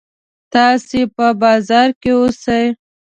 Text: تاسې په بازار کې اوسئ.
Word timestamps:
تاسې 0.53 0.99
په 1.15 1.25
بازار 1.41 1.89
کې 2.01 2.11
اوسئ. 2.19 2.65